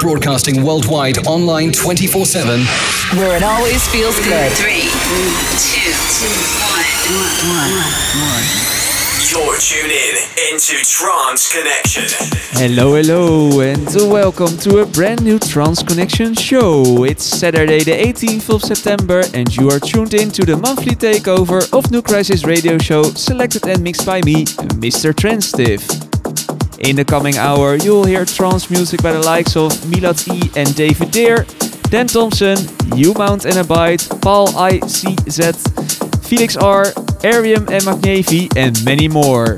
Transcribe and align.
broadcasting 0.00 0.64
worldwide 0.64 1.26
online 1.26 1.70
24 1.72 2.24
7. 2.24 2.60
Where 3.18 3.36
it 3.36 3.42
always 3.42 3.86
feels 3.88 4.18
good. 4.24 4.50
Three, 4.52 4.88
two, 5.60 5.92
one. 7.46 8.80
You're 9.30 9.56
tuned 9.58 9.92
in 9.92 10.16
into 10.52 10.74
Trance 10.84 11.52
Connection. 11.52 12.04
Hello, 12.52 12.94
hello, 12.94 13.60
and 13.60 13.86
welcome 14.10 14.56
to 14.58 14.78
a 14.78 14.86
brand 14.86 15.22
new 15.22 15.38
Trance 15.38 15.82
Connection 15.82 16.34
show. 16.34 17.04
It's 17.04 17.24
Saturday, 17.24 17.84
the 17.84 17.92
18th 17.92 18.54
of 18.54 18.62
September, 18.62 19.22
and 19.34 19.54
you 19.54 19.68
are 19.70 19.78
tuned 19.78 20.14
in 20.14 20.30
to 20.30 20.44
the 20.44 20.56
monthly 20.56 20.96
takeover 20.96 21.70
of 21.76 21.90
New 21.90 22.02
Crisis 22.02 22.44
Radio 22.44 22.78
Show, 22.78 23.02
selected 23.02 23.66
and 23.68 23.82
mixed 23.82 24.06
by 24.06 24.22
me, 24.22 24.46
Mr. 24.80 25.12
Transtive. 25.12 26.09
In 26.80 26.96
the 26.96 27.04
coming 27.04 27.36
hour, 27.36 27.76
you'll 27.76 28.06
hear 28.06 28.24
trance 28.24 28.70
music 28.70 29.02
by 29.02 29.12
the 29.12 29.20
likes 29.20 29.54
of 29.54 29.70
Milad 29.84 30.26
E 30.32 30.50
and 30.56 30.74
David 30.74 31.10
Deer, 31.10 31.44
Dan 31.90 32.06
Thompson, 32.06 32.56
U 32.96 33.12
Mount 33.12 33.44
and 33.44 33.58
Abide, 33.58 34.00
Paul 34.22 34.48
ICZ, 34.48 36.24
Felix 36.24 36.56
R, 36.56 36.84
Arium 37.22 37.68
and 37.70 37.84
Magnevi, 37.84 38.56
and 38.56 38.82
many 38.82 39.08
more. 39.08 39.56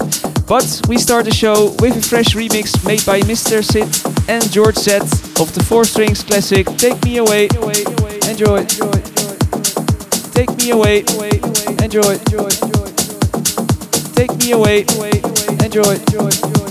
But 0.49 0.83
we 0.89 0.99
start 0.99 1.25
the 1.25 1.33
show 1.33 1.77
with 1.79 1.97
a 1.97 2.03
fresh 2.03 2.35
remix 2.35 2.85
made 2.85 3.07
by 3.07 3.21
Mr. 3.21 3.63
Sid 3.63 3.89
and 4.29 4.43
George 4.51 4.77
Z 4.77 4.97
of 5.41 5.55
the 5.55 5.63
4 5.63 5.85
Strings 5.85 6.25
classic 6.25 6.67
Take 6.77 7.03
Me 7.05 7.19
Away. 7.19 7.45
Enjoy. 7.45 8.59
Enjoy. 8.67 9.03
Take 10.35 10.51
me 10.59 10.71
away. 10.71 11.05
Enjoy. 11.83 12.19
Take 14.17 14.37
me 14.39 14.53
away. 14.53 14.81
Enjoy. 15.63 16.62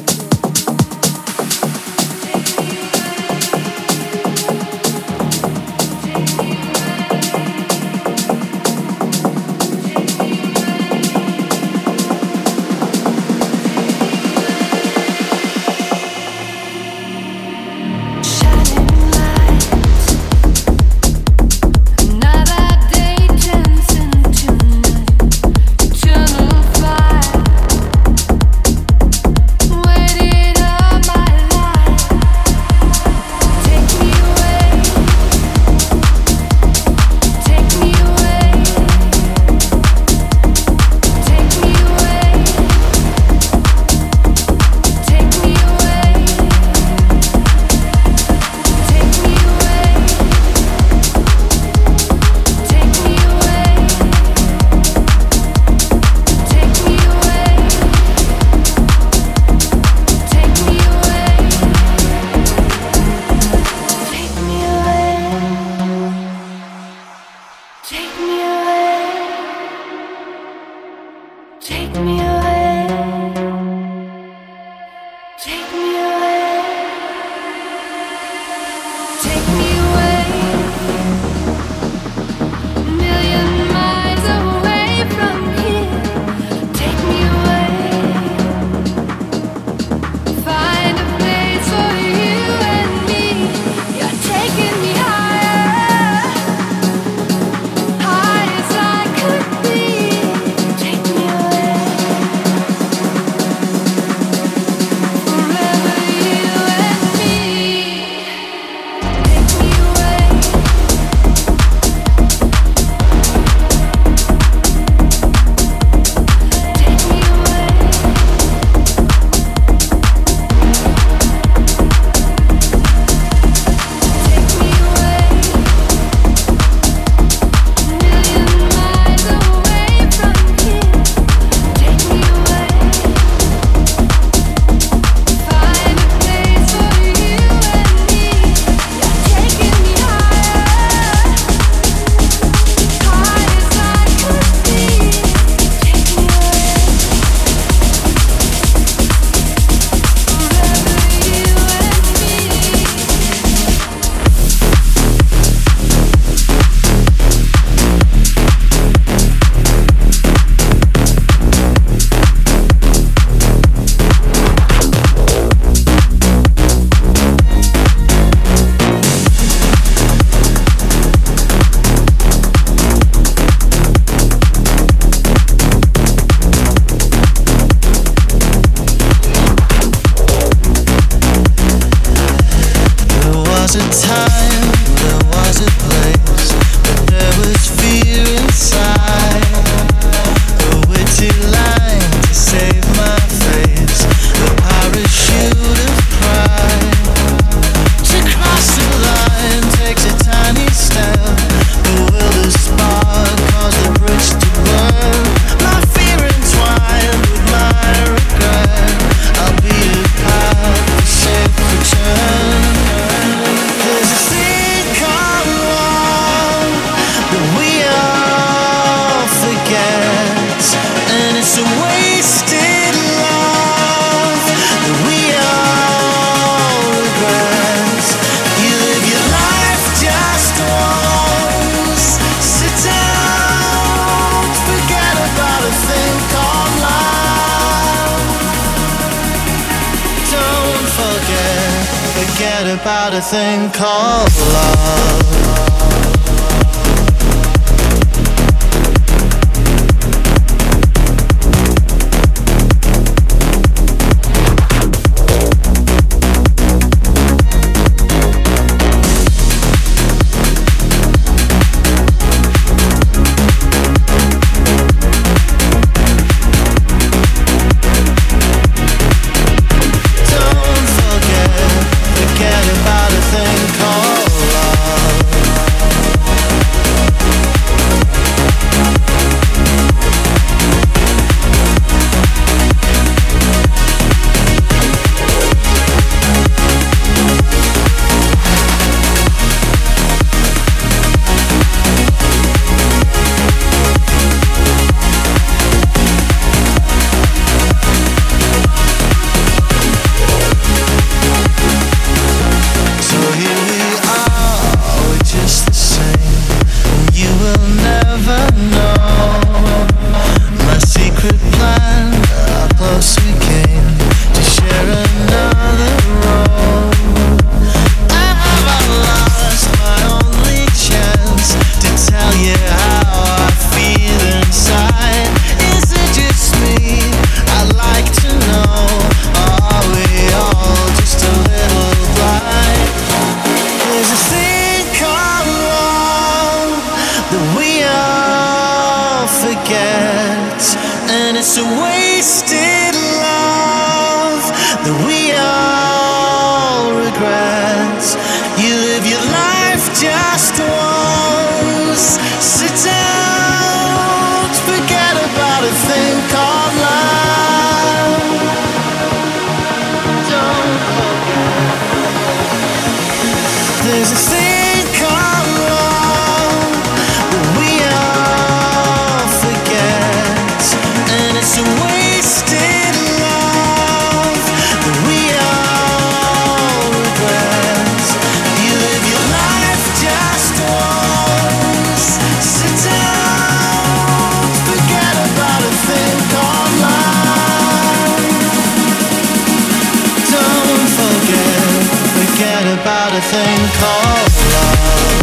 about 392.92 393.14
a 393.14 393.22
thing 393.22 393.58
called 393.80 394.32
love. 394.52 395.21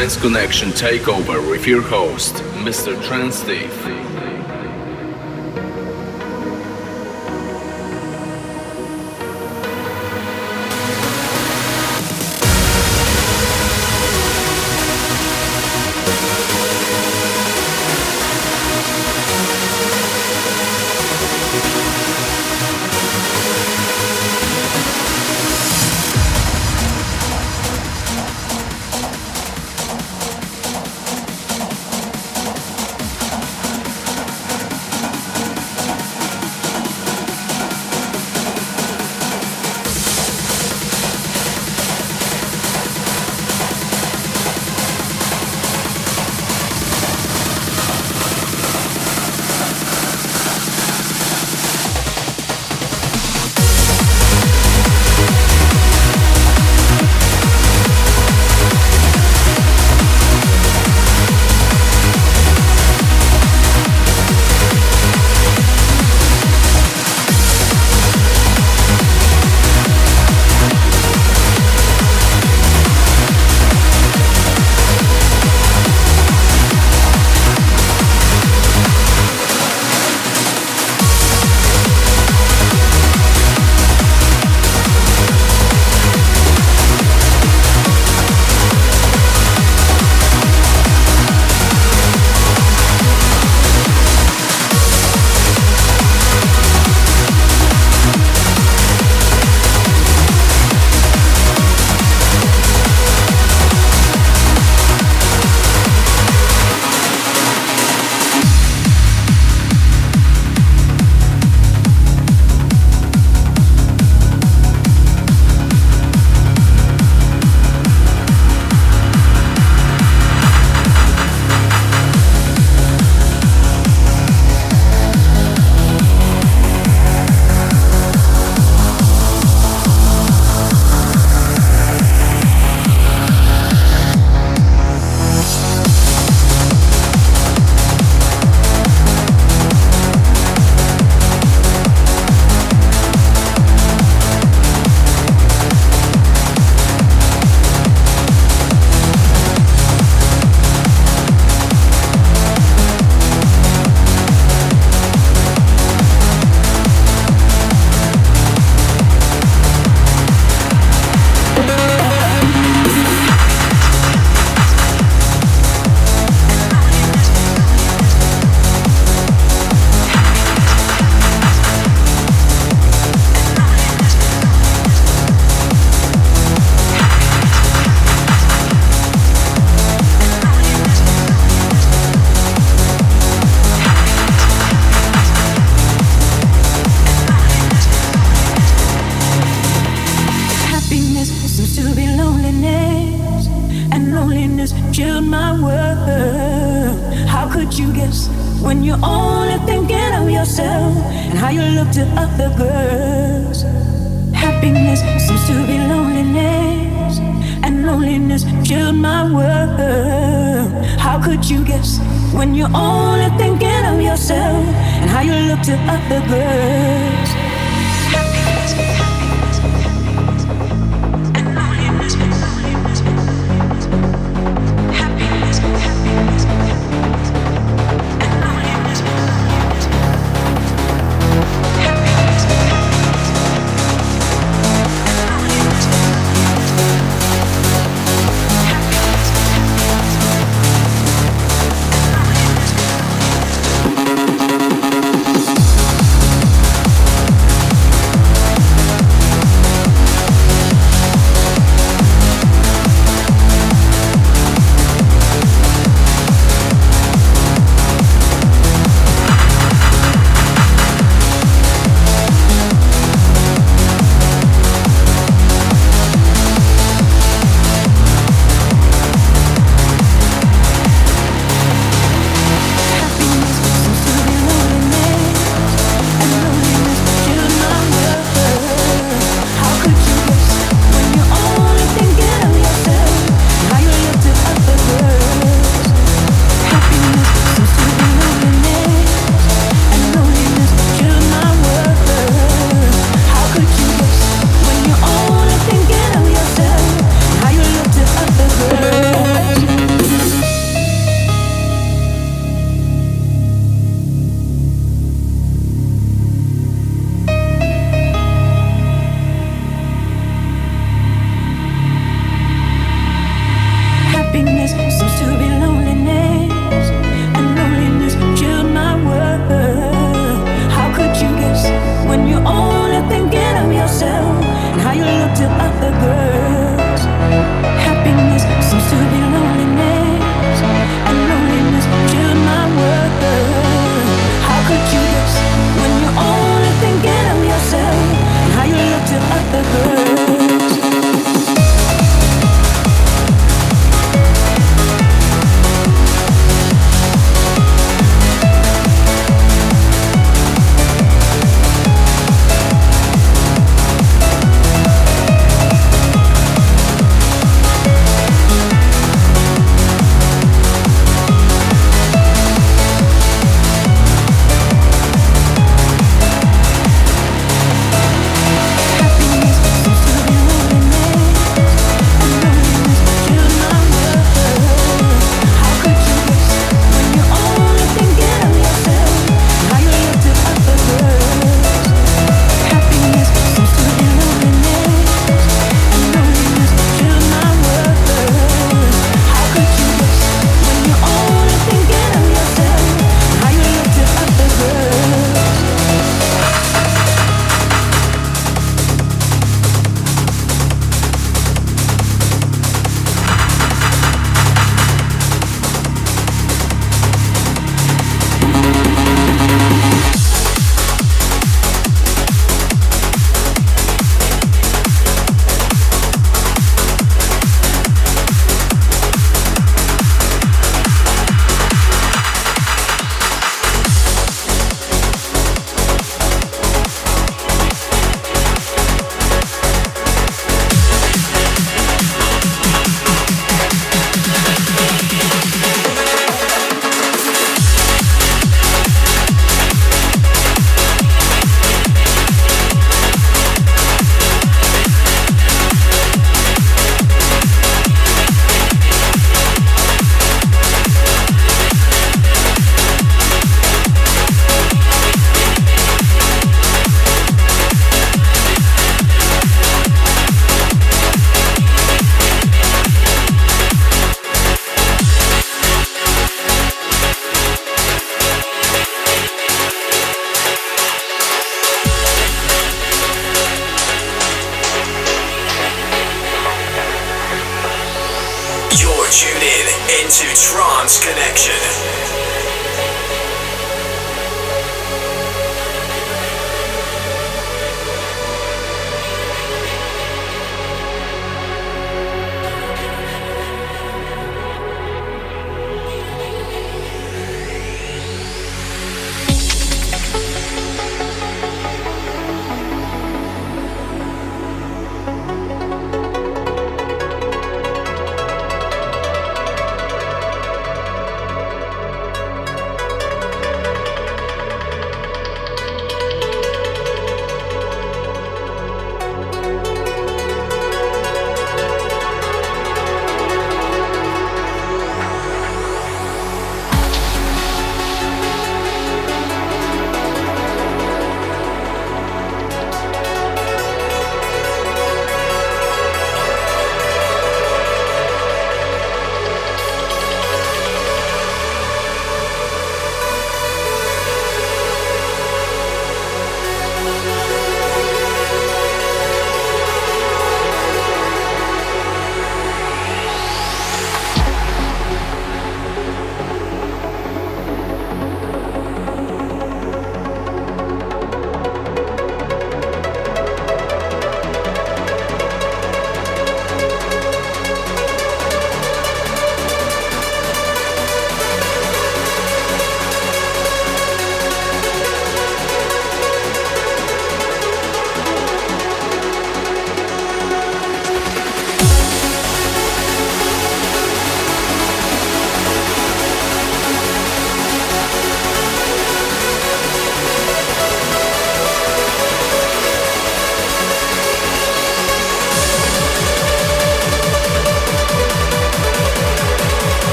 Trance 0.00 0.16
Connection 0.16 0.70
takeover 0.70 1.50
with 1.50 1.66
your 1.66 1.82
host, 1.82 2.36
Mr. 2.64 2.98
Trance 3.06 3.34
Steve. 3.34 3.99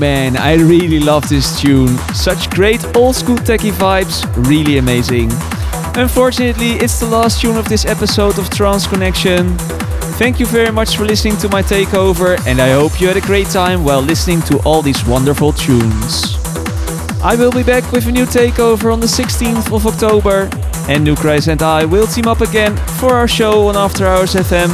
Man 0.00 0.38
I 0.38 0.54
really 0.54 0.98
love 0.98 1.28
this 1.28 1.60
tune. 1.60 1.98
Such 2.14 2.48
great 2.48 2.82
old 2.96 3.14
school 3.14 3.36
techie 3.36 3.70
vibes, 3.70 4.24
really 4.48 4.78
amazing. 4.78 5.30
Unfortunately, 5.94 6.72
it's 6.72 6.98
the 7.00 7.06
last 7.06 7.42
tune 7.42 7.58
of 7.58 7.68
this 7.68 7.84
episode 7.84 8.38
of 8.38 8.48
Trance 8.48 8.86
Connection. 8.86 9.58
Thank 10.16 10.40
you 10.40 10.46
very 10.46 10.72
much 10.72 10.96
for 10.96 11.04
listening 11.04 11.36
to 11.38 11.50
my 11.50 11.62
takeover, 11.62 12.38
and 12.46 12.62
I 12.62 12.70
hope 12.70 12.98
you 12.98 13.08
had 13.08 13.18
a 13.18 13.20
great 13.20 13.48
time 13.48 13.84
while 13.84 14.00
listening 14.00 14.40
to 14.42 14.58
all 14.60 14.80
these 14.80 15.04
wonderful 15.04 15.52
tunes. 15.52 16.34
I 17.22 17.36
will 17.36 17.52
be 17.52 17.62
back 17.62 17.92
with 17.92 18.06
a 18.06 18.12
new 18.12 18.24
takeover 18.24 18.90
on 18.90 19.00
the 19.00 19.06
16th 19.06 19.70
of 19.70 19.86
October, 19.86 20.48
and 20.88 21.14
Christ 21.18 21.48
and 21.48 21.62
I 21.62 21.84
will 21.84 22.06
team 22.06 22.26
up 22.26 22.40
again 22.40 22.74
for 22.98 23.12
our 23.12 23.28
show 23.28 23.68
on 23.68 23.76
After 23.76 24.06
Hours 24.06 24.34
FM 24.34 24.70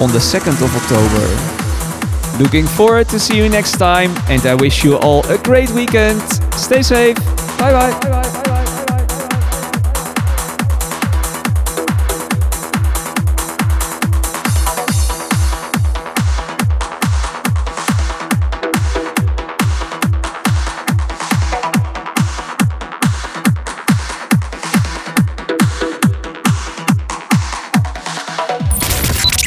on 0.00 0.10
the 0.12 0.20
2nd 0.20 0.56
of 0.64 0.74
October. 0.74 1.53
Looking 2.38 2.66
forward 2.66 3.08
to 3.10 3.18
see 3.20 3.36
you 3.36 3.48
next 3.48 3.78
time, 3.78 4.10
and 4.28 4.44
I 4.44 4.54
wish 4.54 4.82
you 4.82 4.96
all 4.96 5.24
a 5.26 5.38
great 5.38 5.70
weekend. 5.70 6.20
Stay 6.54 6.82
safe. 6.82 7.16
Bye 7.58 7.72
bye. 7.72 8.00
bye, 8.00 8.22
bye, 8.22 8.43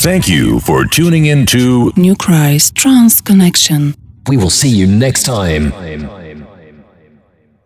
Thank 0.08 0.30
you 0.30 0.62
for 0.62 0.86
tuning 0.86 1.26
in 1.26 1.46
to 1.48 1.92
New 1.98 2.16
Christ 2.16 2.76
Trans 2.76 3.20
Connection. 3.20 3.94
We 4.30 4.38
will 4.38 4.50
see 4.50 4.70
you 4.70 4.88
next 4.88 5.24
time. 5.24 5.74